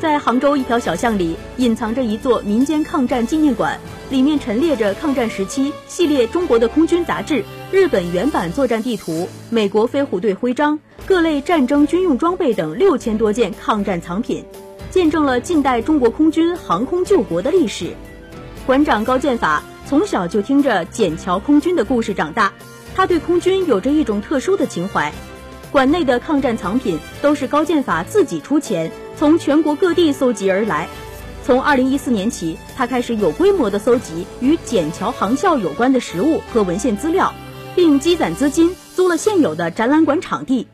[0.00, 3.78] 在杭州一条小巷里，隐藏着一座民间抗战纪念馆，
[4.08, 14.42] 里面陈列着抗战时期系列中国的空军杂志、日本原版作战地图、美国飞虎队徽章、各类战争军用装备等六千多件抗战藏品，
[14.90, 17.90] 见证了近代中国空军航空救国的历史。
[18.64, 22.54] 馆长高建法从小就听着笕桥空军的故事长大，
[22.96, 25.12] 他对空军有着一种特殊的情怀。
[25.70, 28.90] 馆内的抗战藏品都是高建法自己出钱。
[29.16, 30.88] 从全国各地搜集而来。
[31.44, 37.34] 从二零一四年起，他开始有规模的搜集与笕桥航校有关的实物和文献资料，
[37.74, 40.68] 并积攒资金租了现有的展览馆场地，